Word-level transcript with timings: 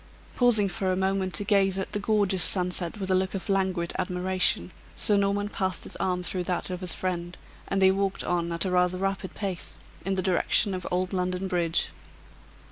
Pausing 0.35 0.67
for 0.67 0.91
a 0.91 0.95
moment 0.95 1.35
to 1.35 1.43
gaze 1.43 1.77
at 1.77 1.91
the 1.91 1.99
gorgeous 1.99 2.41
sunset 2.43 2.97
with 2.97 3.11
a 3.11 3.13
look 3.13 3.35
of 3.35 3.47
languid 3.49 3.93
admiration, 3.99 4.71
Sir 4.97 5.15
Norman 5.15 5.47
passed 5.47 5.83
his 5.83 5.95
arm 5.97 6.23
through 6.23 6.45
that 6.45 6.71
of 6.71 6.79
his 6.81 6.95
friend, 6.95 7.37
and 7.67 7.79
they 7.79 7.91
walked 7.91 8.23
on 8.23 8.51
at 8.51 8.65
rather 8.65 8.97
a 8.97 9.01
rapid 9.01 9.35
pace, 9.35 9.77
in 10.03 10.15
the 10.15 10.23
direction 10.23 10.73
of 10.73 10.87
old 10.89 11.13
London 11.13 11.47
Bridge. 11.47 11.89